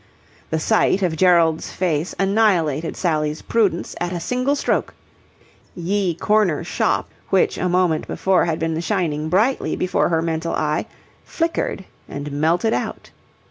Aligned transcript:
The 0.49 0.59
sight 0.59 1.03
of 1.03 1.15
Gerald's 1.15 1.69
face 1.71 2.15
annihilated 2.17 2.97
Sally's 2.97 3.43
prudence 3.43 3.95
at 4.01 4.11
a 4.11 4.19
single 4.19 4.55
stroke. 4.55 4.95
Ye 5.75 6.15
Corner 6.15 6.63
Shoppe, 6.63 7.07
which 7.29 7.59
a 7.59 7.69
moment 7.69 8.07
before 8.07 8.45
had 8.45 8.57
been 8.57 8.79
shining 8.81 9.29
brightly 9.29 9.75
before 9.75 10.09
her 10.09 10.23
mental 10.23 10.55
eye, 10.55 10.87
flickered 11.23 11.85
and 12.09 12.31
melted 12.31 12.73
out. 12.73 13.11